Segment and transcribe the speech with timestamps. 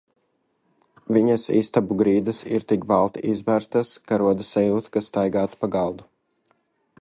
[1.17, 6.11] Viņas istabu grīdas ir tik balti izberztas, ka rodas sajūta, ka staigātu pa galdu.